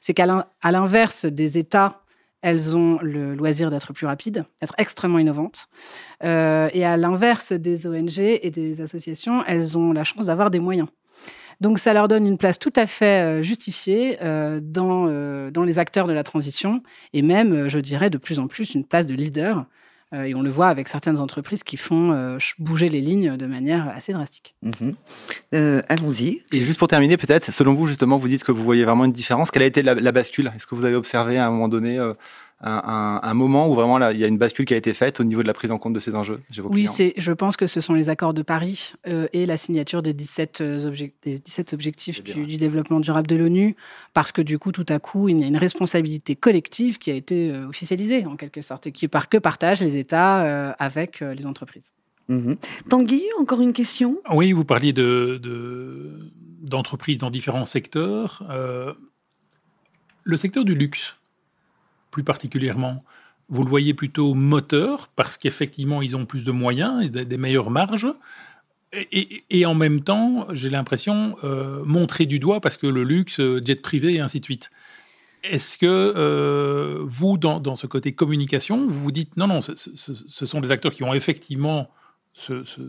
c'est 0.00 0.14
qu'à 0.14 0.26
l'inverse 0.70 1.26
des 1.26 1.58
États 1.58 2.02
elles 2.42 2.76
ont 2.76 2.98
le 3.02 3.34
loisir 3.34 3.70
d'être 3.70 3.92
plus 3.92 4.06
rapides, 4.06 4.44
d'être 4.60 4.74
extrêmement 4.78 5.18
innovantes. 5.18 5.66
Euh, 6.22 6.68
et 6.72 6.84
à 6.84 6.96
l'inverse 6.96 7.52
des 7.52 7.86
ONG 7.86 8.18
et 8.18 8.50
des 8.50 8.80
associations, 8.80 9.44
elles 9.46 9.76
ont 9.76 9.92
la 9.92 10.04
chance 10.04 10.26
d'avoir 10.26 10.50
des 10.50 10.60
moyens. 10.60 10.88
Donc 11.60 11.80
ça 11.80 11.92
leur 11.92 12.06
donne 12.06 12.26
une 12.26 12.38
place 12.38 12.58
tout 12.60 12.72
à 12.76 12.86
fait 12.86 13.40
euh, 13.40 13.42
justifiée 13.42 14.18
euh, 14.22 14.60
dans, 14.62 15.06
les 15.64 15.78
acteurs 15.80 16.06
de 16.06 16.12
la 16.12 16.22
transition 16.22 16.82
et 17.12 17.22
même, 17.22 17.68
je 17.68 17.80
dirais, 17.80 18.10
de 18.10 18.18
plus 18.18 18.38
en 18.38 18.46
plus 18.46 18.74
une 18.74 18.84
place 18.84 19.06
de 19.06 19.14
leader. 19.14 19.66
Euh, 20.14 20.24
et 20.24 20.34
on 20.34 20.40
le 20.40 20.48
voit 20.48 20.68
avec 20.68 20.88
certaines 20.88 21.18
entreprises 21.20 21.62
qui 21.62 21.76
font 21.76 22.12
euh, 22.12 22.38
bouger 22.58 22.88
les 22.88 23.00
lignes 23.02 23.36
de 23.36 23.46
manière 23.46 23.88
assez 23.94 24.12
drastique. 24.12 24.54
Mhm. 24.62 24.94
Euh, 25.54 25.82
Allons-y. 25.88 26.42
Et 26.50 26.60
juste 26.60 26.78
pour 26.78 26.88
terminer, 26.88 27.16
peut-être, 27.18 27.52
selon 27.52 27.74
vous, 27.74 27.86
justement, 27.86 28.16
vous 28.16 28.28
dites 28.28 28.42
que 28.42 28.52
vous 28.52 28.64
voyez 28.64 28.84
vraiment 28.84 29.04
une 29.04 29.12
différence. 29.12 29.50
Quelle 29.50 29.64
a 29.64 29.66
été 29.66 29.82
la, 29.82 29.94
la 29.94 30.12
bascule? 30.12 30.50
Est-ce 30.56 30.66
que 30.66 30.74
vous 30.74 30.86
avez 30.86 30.94
observé 30.94 31.36
à 31.38 31.46
un 31.46 31.50
moment 31.50 31.68
donné 31.68 31.98
euh, 31.98 32.14
un, 32.60 33.34
moment 33.34 33.68
où 33.70 33.74
vraiment 33.74 33.98
là, 33.98 34.12
il 34.12 34.18
y 34.18 34.24
a 34.24 34.26
une 34.26 34.36
bascule 34.38 34.64
qui 34.64 34.74
a 34.74 34.76
été 34.76 34.92
faite 34.92 35.20
au 35.20 35.24
niveau 35.24 35.42
de 35.42 35.46
la 35.46 35.54
prise 35.54 35.70
en 35.70 35.78
compte 35.78 35.92
de 35.92 36.00
ces 36.00 36.14
enjeux 36.16 36.40
Oui, 36.64 36.88
c'est, 36.88 37.14
je 37.16 37.32
pense 37.32 37.56
que 37.56 37.66
ce 37.68 37.80
sont 37.80 37.94
les 37.94 38.08
accords 38.10 38.34
de 38.34 38.42
Paris 38.42 38.94
euh, 39.06 39.28
et 39.32 39.46
la 39.46 39.56
signature 39.56 40.02
des 40.02 40.12
17, 40.12 40.60
euh, 40.60 40.90
objec- 40.90 41.14
des 41.22 41.38
17 41.38 41.72
objectifs 41.72 42.16
C'est 42.16 42.22
bien. 42.24 42.34
du, 42.34 42.46
du 42.46 42.56
développement 42.56 42.98
durable 42.98 43.28
de 43.28 43.36
l'ONU, 43.36 43.76
parce 44.12 44.32
que 44.32 44.42
du 44.42 44.58
coup, 44.58 44.72
tout 44.72 44.86
à 44.88 44.98
coup, 44.98 45.28
il 45.28 45.38
y 45.40 45.44
a 45.44 45.46
une 45.46 45.56
responsabilité 45.56 46.34
collective 46.34 46.98
qui 46.98 47.10
a 47.12 47.14
été 47.14 47.52
euh, 47.52 47.68
officialisée, 47.68 48.26
en 48.26 48.36
quelque 48.36 48.60
sorte, 48.60 48.88
et 48.88 48.92
qui 48.92 49.06
par 49.06 49.28
que 49.28 49.38
partagent 49.38 49.80
les 49.80 49.96
États 49.96 50.44
euh, 50.44 50.72
avec 50.80 51.22
euh, 51.22 51.34
les 51.34 51.46
entreprises. 51.46 51.92
Mhm. 52.28 52.56
Tanguy, 52.90 53.22
encore 53.40 53.60
une 53.60 53.72
question? 53.72 54.18
Oui, 54.32 54.50
vous 54.52 54.64
parliez 54.64 54.92
de, 54.92 55.38
de- 55.42 56.30
d'entreprises 56.60 57.18
dans 57.18 57.30
différents 57.30 57.64
secteurs. 57.64 58.42
Euh, 58.50 58.92
le 60.24 60.36
secteur 60.36 60.64
du 60.64 60.74
luxe, 60.74 61.16
plus 62.18 62.24
particulièrement, 62.24 63.04
vous 63.48 63.62
le 63.62 63.70
voyez 63.70 63.94
plutôt 63.94 64.34
moteur 64.34 65.06
parce 65.14 65.38
qu'effectivement, 65.38 66.02
ils 66.02 66.16
ont 66.16 66.26
plus 66.26 66.42
de 66.42 66.50
moyens 66.50 67.04
et 67.04 67.08
des, 67.24 67.38
meilleures 67.38 67.70
marges. 67.70 68.08
Et, 68.92 69.64
en 69.64 69.74
même 69.76 70.00
temps, 70.00 70.48
j'ai 70.50 70.68
l'impression, 70.68 71.36
euh, 71.44 71.84
montrer 71.84 72.26
du 72.26 72.40
doigt 72.40 72.60
parce 72.60 72.76
que 72.76 72.88
le 72.88 73.04
luxe, 73.04 73.38
euh, 73.38 73.60
jet 73.64 73.80
privé 73.80 74.14
et 74.14 74.20
ainsi 74.20 74.40
de 74.40 74.44
suite. 74.44 74.72
Est-ce 75.44 75.78
que 75.78 75.86
euh, 75.86 77.04
vous, 77.04 77.38
dans, 77.38 77.76
ce 77.76 77.86
côté 77.86 78.10
communication, 78.10 78.84
vous 78.88 79.00
vous 79.00 79.12
dites 79.12 79.36
non, 79.36 79.46
non, 79.46 79.60
ce- 79.60 79.76
ce 79.76 80.46
sont 80.46 80.60
des 80.60 80.72
acteurs 80.72 80.92
qui 80.92 81.04
ont 81.04 81.14
effectivement 81.14 81.88
ce- 82.32 82.64
ce, 82.64 82.80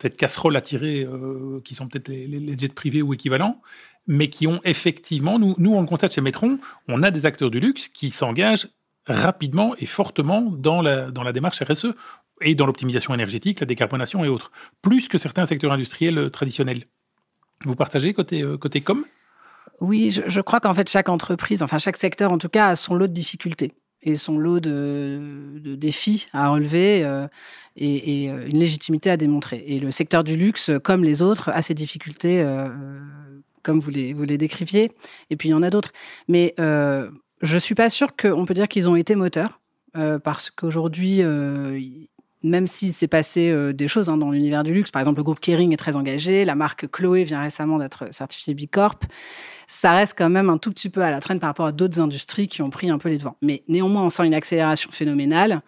cette 0.00 0.16
casserole 0.16 0.56
à 0.56 0.60
tirer, 0.60 1.02
euh, 1.04 1.60
qui 1.64 1.74
sont 1.74 1.86
peut-être 1.88 2.08
les, 2.08 2.26
les- 2.26 2.56
jets 2.58 2.68
privés 2.68 3.02
ou 3.02 3.12
équivalents, 3.14 3.60
mais 4.06 4.28
qui 4.28 4.46
ont 4.46 4.60
effectivement, 4.64 5.38
nous, 5.38 5.54
nous 5.58 5.72
on 5.74 5.80
le 5.80 5.86
constate 5.86 6.12
chez 6.14 6.20
Metron, 6.20 6.58
on 6.88 7.02
a 7.02 7.10
des 7.10 7.26
acteurs 7.26 7.50
du 7.50 7.60
luxe 7.60 7.88
qui 7.88 8.10
s'engagent 8.10 8.68
rapidement 9.06 9.74
et 9.78 9.86
fortement 9.86 10.42
dans 10.42 10.82
la, 10.82 11.10
dans 11.10 11.22
la 11.22 11.32
démarche 11.32 11.62
RSE 11.62 11.88
et 12.42 12.54
dans 12.54 12.66
l'optimisation 12.66 13.12
énergétique, 13.12 13.60
la 13.60 13.66
décarbonation 13.66 14.24
et 14.24 14.28
autres, 14.28 14.50
plus 14.82 15.08
que 15.08 15.18
certains 15.18 15.46
secteurs 15.46 15.72
industriels 15.72 16.18
euh, 16.18 16.30
traditionnels. 16.30 16.84
Vous 17.64 17.76
partagez 17.76 18.14
côté, 18.14 18.42
euh, 18.42 18.56
côté 18.56 18.80
com? 18.80 19.04
Oui, 19.80 20.10
je, 20.10 20.22
je 20.26 20.40
crois 20.40 20.60
qu'en 20.60 20.72
fait, 20.74 20.88
chaque 20.88 21.08
entreprise, 21.10 21.62
enfin 21.62 21.78
chaque 21.78 21.96
secteur 21.98 22.32
en 22.32 22.38
tout 22.38 22.48
cas, 22.48 22.68
a 22.68 22.76
son 22.76 22.94
lot 22.94 23.06
de 23.06 23.12
difficultés 23.12 23.72
et 24.02 24.16
son 24.16 24.38
lot 24.38 24.60
de, 24.60 25.20
de 25.62 25.74
défis 25.74 26.26
à 26.32 26.48
relever 26.48 27.04
euh, 27.04 27.26
et, 27.76 28.30
euh, 28.30 28.46
une 28.46 28.58
légitimité 28.58 29.10
à 29.10 29.16
démontrer. 29.16 29.62
Et 29.66 29.78
le 29.78 29.90
secteur 29.90 30.24
du 30.24 30.36
luxe, 30.36 30.70
comme 30.82 31.04
les 31.04 31.22
autres, 31.22 31.50
a 31.50 31.62
ses 31.62 31.74
difficultés, 31.74 32.40
euh, 32.40 32.68
comme 33.62 33.80
vous 33.80 33.90
les, 33.90 34.38
décriviez. 34.38 34.90
Et 35.28 35.36
puis 35.36 35.48
il 35.50 35.52
y 35.52 35.54
en 35.54 35.62
a 35.62 35.70
d'autres. 35.70 35.92
Mais 36.28 36.54
je 36.58 37.56
suis 37.58 37.74
pas 37.74 37.90
sûre 37.90 38.16
qu'on 38.16 38.44
peut 38.46 38.54
dire 38.54 38.68
qu'ils 38.68 38.88
ont 38.88 38.96
été 38.96 39.14
moteurs, 39.14 39.60
parce 39.92 40.50
qu'aujourd'hui, 40.50 41.22
même 42.42 42.66
s'il 42.66 42.92
s'est 42.92 43.08
passé 43.08 43.72
des 43.74 43.88
choses 43.88 44.08
hein, 44.08 44.16
dans 44.16 44.30
l'univers 44.30 44.62
du 44.62 44.72
luxe, 44.72 44.90
par 44.90 45.00
exemple, 45.00 45.18
le 45.18 45.24
groupe 45.24 45.40
Kering 45.40 45.72
est 45.72 45.78
très 45.78 45.96
engagé, 45.96 46.44
la 46.44 46.54
marque 46.54 46.90
Chloé 46.90 47.24
vient 47.24 47.40
récemment 47.40 47.78
d'être 47.78 48.12
certifiée 48.12 48.54
B 48.54 48.62
Corp 48.70 49.04
ça 49.72 49.92
reste 49.92 50.14
quand 50.18 50.28
même 50.30 50.50
un 50.50 50.58
tout 50.58 50.70
petit 50.70 50.88
peu 50.90 51.00
à 51.02 51.10
la 51.12 51.20
traîne 51.20 51.38
par 51.38 51.48
rapport 51.48 51.66
à 51.66 51.72
d'autres 51.72 52.00
industries 52.00 52.48
qui 52.48 52.60
ont 52.60 52.70
pris 52.70 52.90
un 52.90 52.98
peu 52.98 53.08
les 53.08 53.18
devants. 53.18 53.36
Mais 53.40 53.62
néanmoins, 53.68 54.02
on 54.02 54.10
sent 54.10 54.26
une 54.26 54.34
accélération 54.34 54.90
phénoménale. 54.90 55.62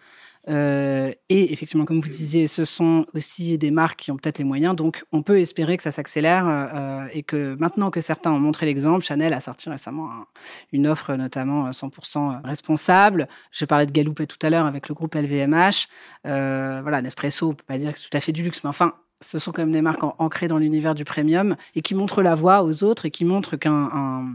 Euh, 0.49 1.09
et 1.29 1.53
effectivement, 1.53 1.85
comme 1.85 2.01
vous 2.01 2.09
disiez, 2.09 2.47
ce 2.47 2.65
sont 2.65 3.05
aussi 3.13 3.57
des 3.57 3.71
marques 3.71 4.01
qui 4.01 4.11
ont 4.11 4.17
peut-être 4.17 4.39
les 4.39 4.43
moyens. 4.43 4.75
Donc, 4.75 5.05
on 5.13 5.21
peut 5.23 5.39
espérer 5.39 5.77
que 5.77 5.83
ça 5.83 5.91
s'accélère 5.91 6.45
euh, 6.45 7.05
et 7.13 7.23
que 7.23 7.55
maintenant 7.61 7.91
que 7.91 8.01
certains 8.01 8.29
ont 8.33 8.41
montré 8.41 8.65
l'exemple, 8.65 9.05
Chanel 9.05 9.31
a 9.33 9.39
sorti 9.39 9.69
récemment 9.69 10.11
un- 10.11 10.27
une 10.73 10.85
offre 10.85 11.15
notamment 11.15 11.67
euh, 11.67 11.71
100% 11.71 12.41
responsable. 12.43 13.29
Je 13.51 13.63
parlais 13.63 13.85
de 13.85 13.93
Galoupet 13.93 14.27
tout 14.27 14.37
à 14.41 14.49
l'heure 14.49 14.65
avec 14.65 14.89
le 14.89 14.95
groupe 14.95 15.15
LVMH. 15.15 15.87
Euh, 16.27 16.79
voilà, 16.81 17.01
Nespresso, 17.01 17.47
on 17.51 17.53
peut 17.53 17.63
pas 17.65 17.77
dire 17.77 17.93
que 17.93 17.99
c'est 17.99 18.09
tout 18.09 18.17
à 18.17 18.19
fait 18.19 18.33
du 18.33 18.43
luxe, 18.43 18.65
mais 18.65 18.69
enfin, 18.69 18.95
ce 19.23 19.39
sont 19.39 19.51
quand 19.51 19.61
même 19.63 19.71
des 19.71 19.81
marques 19.81 20.03
ancrées 20.19 20.47
dans 20.47 20.57
l'univers 20.57 20.93
du 20.95 21.03
premium 21.05 21.55
et 21.75 21.81
qui 21.81 21.95
montrent 21.95 22.21
la 22.21 22.35
voie 22.35 22.63
aux 22.63 22.83
autres 22.83 23.05
et 23.05 23.11
qui 23.11 23.25
montrent 23.25 23.55
qu'un 23.55 24.27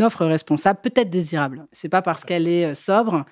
offre 0.00 0.24
responsable 0.26 0.80
peut 0.82 0.92
être 0.96 1.10
désirable. 1.10 1.66
C'est 1.72 1.88
pas 1.88 2.02
parce 2.02 2.24
qu'elle 2.24 2.48
est 2.48 2.66
euh, 2.66 2.74
sobre 2.74 3.24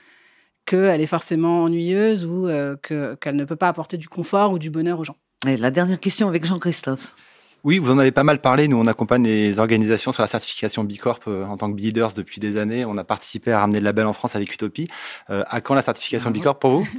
qu'elle 0.64 1.00
est 1.00 1.06
forcément 1.06 1.64
ennuyeuse 1.64 2.24
ou 2.24 2.46
euh, 2.46 2.76
que- 2.80 3.14
qu'elle 3.16 3.34
ne 3.36 3.44
peut 3.44 3.56
pas 3.56 3.68
apporter 3.68 3.96
du 3.96 4.08
confort 4.08 4.52
ou 4.52 4.58
du 4.58 4.70
bonheur 4.70 5.00
aux 5.00 5.04
gens. 5.04 5.16
Et 5.46 5.56
la 5.56 5.70
dernière 5.72 5.98
question 5.98 6.28
avec 6.28 6.44
Jean-Christophe. 6.44 7.16
Oui, 7.64 7.78
vous 7.78 7.92
en 7.92 7.98
avez 7.98 8.10
pas 8.10 8.24
mal 8.24 8.40
parlé. 8.40 8.66
Nous, 8.66 8.76
on 8.76 8.86
accompagne 8.86 9.22
les 9.22 9.58
organisations 9.60 10.10
sur 10.10 10.22
la 10.22 10.26
certification 10.26 10.82
B 10.82 10.96
Corp 10.96 11.22
euh, 11.28 11.44
en 11.44 11.56
tant 11.56 11.72
que 11.72 11.76
leaders 11.78 12.12
depuis 12.14 12.40
des 12.40 12.58
années. 12.58 12.84
On 12.84 12.96
a 12.96 13.04
participé 13.04 13.52
à 13.52 13.60
ramener 13.60 13.78
le 13.78 13.84
label 13.84 14.06
en 14.06 14.12
France 14.12 14.34
avec 14.34 14.52
Utopie. 14.52 14.88
Euh, 15.30 15.44
à 15.48 15.60
quand 15.60 15.74
la 15.74 15.82
certification 15.82 16.30
B 16.32 16.40
Corp 16.40 16.60
pour 16.60 16.70
vous? 16.80 16.88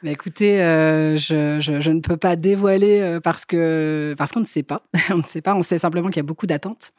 Bah, 0.00 0.10
écoutez, 0.12 0.62
euh, 0.62 1.16
je, 1.16 1.58
je- 1.60 1.80
je 1.80 1.90
ne 1.90 1.98
peux 1.98 2.16
pas 2.16 2.36
dévoiler 2.36 3.18
parce 3.24 3.44
que 3.44 4.14
parce 4.16 4.30
qu'on 4.30 4.38
ne 4.38 4.44
sait 4.44 4.62
pas. 4.62 4.78
on 5.10 5.16
ne 5.18 5.22
sait 5.24 5.40
pas. 5.42 5.56
On 5.56 5.62
sait 5.62 5.78
simplement 5.78 6.06
qu'il 6.06 6.18
y 6.18 6.20
a 6.20 6.22
beaucoup 6.22 6.46
d'attentes. 6.46 6.92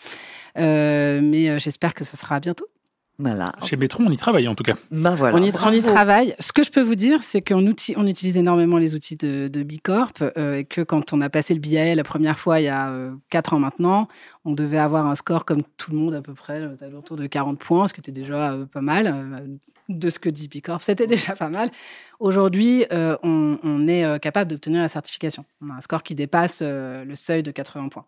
Euh, 0.58 1.22
mais 1.24 1.58
j'espère 1.60 1.93
que 1.93 2.03
ce 2.03 2.17
sera 2.17 2.41
bientôt. 2.41 2.65
Voilà. 3.19 3.51
Chez 3.63 3.75
Metron, 3.75 4.05
on 4.07 4.11
y 4.11 4.17
travaille 4.17 4.47
en 4.47 4.55
tout 4.55 4.63
cas. 4.63 4.75
Bah 4.91 5.13
voilà. 5.15 5.35
on, 5.38 5.39
y, 5.39 5.43
on 5.43 5.47
y 5.47 5.51
Bravo. 5.51 5.81
travaille. 5.81 6.35
Ce 6.39 6.53
que 6.53 6.63
je 6.63 6.71
peux 6.71 6.81
vous 6.81 6.95
dire, 6.95 7.21
c'est 7.21 7.41
qu'on 7.41 7.65
on 7.97 8.07
utilise 8.07 8.38
énormément 8.38 8.77
les 8.77 8.95
outils 8.95 9.17
de, 9.17 9.49
de 9.49 9.63
Bicorp 9.63 10.13
euh, 10.21 10.59
et 10.59 10.63
que 10.65 10.81
quand 10.81 11.11
on 11.11 11.19
a 11.19 11.29
passé 11.29 11.53
le 11.53 11.59
BIA 11.59 11.93
la 11.95 12.03
première 12.05 12.39
fois 12.39 12.61
il 12.61 12.63
y 12.63 12.69
a 12.69 12.89
euh, 12.91 13.11
4 13.29 13.53
ans 13.53 13.59
maintenant, 13.59 14.07
on 14.45 14.53
devait 14.53 14.77
avoir 14.79 15.05
un 15.05 15.15
score 15.15 15.43
comme 15.43 15.63
tout 15.77 15.91
le 15.91 15.97
monde 15.97 16.13
à 16.15 16.21
peu 16.21 16.33
près, 16.33 16.65
aux 16.65 16.81
alentours 16.83 17.17
de 17.17 17.27
40 17.27 17.59
points, 17.59 17.88
ce 17.88 17.93
qui 17.93 17.99
était 17.99 18.11
déjà 18.13 18.53
euh, 18.53 18.65
pas 18.65 18.81
mal. 18.81 19.07
euh, 19.07 19.45
de 19.89 20.11
ce 20.11 20.19
que 20.19 20.29
dit 20.29 20.47
Bicorp, 20.47 20.83
c'était 20.83 21.07
déjà 21.17 21.35
pas 21.35 21.49
mal. 21.49 21.71
Aujourd'hui, 22.19 22.85
euh, 22.93 23.17
on, 23.23 23.57
on 23.63 23.88
est 23.88 24.05
euh, 24.05 24.17
capable 24.19 24.51
d'obtenir 24.51 24.81
la 24.81 24.88
certification. 24.88 25.45
On 25.61 25.71
a 25.71 25.73
un 25.77 25.81
score 25.81 26.03
qui 26.03 26.13
dépasse 26.15 26.59
euh, 26.61 27.03
le 27.03 27.15
seuil 27.15 27.41
de 27.43 27.49
80 27.51 27.89
points. 27.89 28.05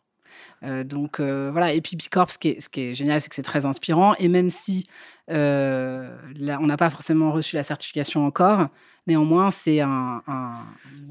Euh, 0.64 0.84
donc 0.84 1.20
euh, 1.20 1.50
voilà, 1.52 1.74
et 1.74 1.82
puis 1.82 1.96
Bicorp, 1.96 2.32
ce 2.32 2.38
qui 2.38 2.50
est, 2.50 2.62
ce 2.62 2.70
qui 2.70 2.82
est 2.82 2.94
génial, 2.94 3.20
c'est 3.20 3.30
que 3.30 3.36
c'est 3.36 3.42
très 3.42 3.66
inspirant. 3.66 4.16
Et 4.20 4.28
même 4.28 4.50
si 4.50 4.86
euh, 5.30 6.16
on 6.60 6.66
n'a 6.68 6.78
pas 6.78 6.90
forcément 6.90 7.32
reçu 7.32 7.56
la 7.56 7.64
certification 7.64 8.26
encore, 8.26 8.68
néanmoins, 9.08 9.52
c'est 9.52 9.82
un, 9.82 10.22
un- 10.28 10.66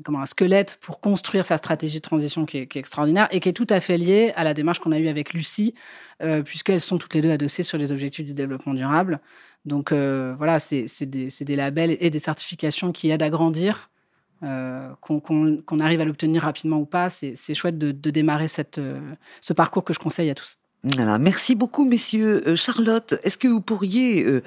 comment, 0.05 0.21
un 0.21 0.27
squelette 0.27 0.79
pour 0.81 1.01
construire 1.01 1.45
sa 1.47 1.57
stratégie 1.57 1.99
de 1.99 2.03
transition 2.03 2.47
qui 2.47 2.59
est, 2.59 2.77
extraordinaire 2.77 3.29
et 3.31 3.41
qui 3.41 3.49
est 3.49 3.53
tout 3.53 3.67
à 3.71 3.81
fait 3.81 3.99
liée 3.99 4.33
à 4.37 4.45
la 4.45 4.55
démarche 4.55 4.79
qu'on 4.79 4.93
a 4.93 4.99
eue 4.99 5.09
avec 5.09 5.33
Lucie, 5.33 5.75
puisqu'elles 6.45 6.81
sont 6.81 6.99
toutes 6.99 7.15
les 7.15 7.23
deux 7.23 7.31
adossées 7.31 7.63
sur 7.63 7.79
les 7.79 7.93
objectifs 7.93 8.27
du 8.27 8.35
développement 8.35 8.75
durable. 8.75 9.21
Donc 9.65 9.93
voilà, 9.93 10.59
c'est 10.61 11.07
des, 11.07 11.29
des 11.41 11.57
labels 11.57 11.97
et 12.01 12.11
des 12.11 12.19
certifications 12.19 12.93
qui 12.93 13.11
aident 13.11 13.23
à 13.23 13.31
grandir. 13.31 13.90
Euh, 14.43 14.89
qu'on 15.01 15.81
arrive 15.81 16.01
à 16.01 16.05
l'obtenir 16.05 16.43
rapidement 16.43 16.79
ou 16.79 16.87
pas, 16.87 17.11
c'est 17.11 17.55
chouette 17.55 17.77
de, 17.79 18.11
démarrer 18.11 18.47
euh, 18.79 19.01
ce 19.41 19.53
parcours 19.53 19.85
que 19.85 19.93
je 19.93 19.99
conseille 19.99 20.31
à 20.31 20.35
tous. 20.35 20.57
Merci 20.97 21.55
beaucoup, 21.55 21.85
messieurs. 21.85 22.43
Euh, 22.49 22.57
Charlotte, 22.57 23.15
est-ce 23.23 23.37
que 23.37 23.49
vous 23.49 23.61
pourriez 23.61 24.41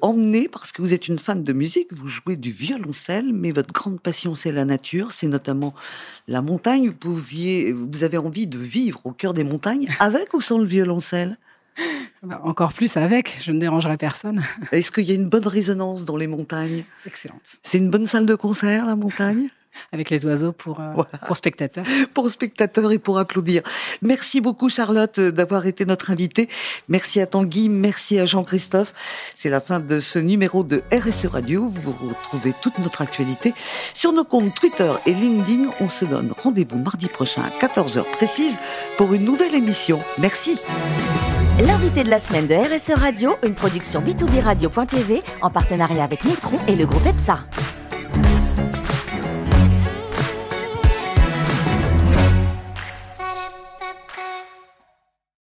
emmener, 0.00 0.48
parce 0.48 0.72
que 0.72 0.80
vous 0.80 0.94
êtes 0.94 1.06
une 1.06 1.18
fan 1.18 1.42
de 1.42 1.52
musique, 1.52 1.92
vous 1.92 2.08
jouez 2.08 2.36
du 2.36 2.50
violoncelle, 2.50 3.32
mais 3.34 3.50
votre 3.50 3.72
grande 3.72 4.00
passion, 4.00 4.34
c'est 4.34 4.52
la 4.52 4.64
nature, 4.64 5.12
c'est 5.12 5.26
notamment 5.26 5.74
la 6.26 6.40
montagne. 6.40 6.88
Vous, 6.88 6.94
pouviez, 6.94 7.72
vous 7.72 8.04
avez 8.04 8.16
envie 8.16 8.46
de 8.46 8.56
vivre 8.56 9.00
au 9.04 9.12
cœur 9.12 9.34
des 9.34 9.44
montagnes, 9.44 9.88
avec 9.98 10.32
ou 10.32 10.40
sans 10.40 10.58
le 10.58 10.66
violoncelle? 10.66 11.36
bah, 12.22 12.40
Encore 12.44 12.72
plus 12.72 12.96
avec, 12.96 13.38
je 13.42 13.52
ne 13.52 13.60
dérangerai 13.60 13.96
personne. 13.96 14.42
Est-ce 14.72 14.90
qu'il 14.90 15.04
y 15.04 15.12
a 15.12 15.14
une 15.14 15.28
bonne 15.28 15.46
résonance 15.46 16.04
dans 16.04 16.16
les 16.16 16.26
montagnes? 16.26 16.84
Excellente. 17.06 17.58
C'est 17.62 17.78
une 17.78 17.90
bonne 17.90 18.06
salle 18.06 18.26
de 18.26 18.34
concert, 18.34 18.86
la 18.86 18.96
montagne? 18.96 19.48
Avec 19.92 20.10
les 20.10 20.26
oiseaux 20.26 20.52
pour, 20.52 20.80
euh, 20.80 21.02
pour 21.26 21.36
spectateurs. 21.36 21.84
pour 22.14 22.28
spectateurs 22.30 22.92
et 22.92 22.98
pour 22.98 23.18
applaudir. 23.18 23.62
Merci 24.02 24.40
beaucoup 24.40 24.68
Charlotte 24.68 25.20
d'avoir 25.20 25.66
été 25.66 25.84
notre 25.84 26.10
invitée. 26.10 26.48
Merci 26.88 27.20
à 27.20 27.26
Tanguy, 27.26 27.68
merci 27.68 28.18
à 28.18 28.26
Jean-Christophe. 28.26 28.92
C'est 29.34 29.48
la 29.48 29.60
fin 29.60 29.80
de 29.80 30.00
ce 30.00 30.18
numéro 30.18 30.64
de 30.64 30.82
RSE 30.92 31.26
Radio. 31.26 31.68
Vous 31.68 31.92
retrouvez 31.92 32.52
toute 32.60 32.78
notre 32.78 33.00
actualité 33.00 33.54
sur 33.94 34.12
nos 34.12 34.24
comptes 34.24 34.54
Twitter 34.54 34.92
et 35.06 35.14
LinkedIn. 35.14 35.70
On 35.80 35.88
se 35.88 36.04
donne 36.04 36.32
rendez-vous 36.42 36.78
mardi 36.78 37.06
prochain 37.06 37.42
à 37.42 37.66
14h 37.66 38.02
précise 38.10 38.58
pour 38.96 39.14
une 39.14 39.24
nouvelle 39.24 39.54
émission. 39.54 40.00
Merci. 40.18 40.58
L'invité 41.66 42.04
de 42.04 42.08
la 42.08 42.18
semaine 42.18 42.46
de 42.46 42.54
RSE 42.54 42.98
Radio, 42.98 43.36
une 43.42 43.54
production 43.54 44.00
B2B 44.00 44.40
Radio.tv 44.40 45.22
en 45.42 45.50
partenariat 45.50 46.04
avec 46.04 46.24
Nitron 46.24 46.56
et 46.66 46.74
le 46.74 46.86
groupe 46.86 47.04
EPSA. 47.04 47.40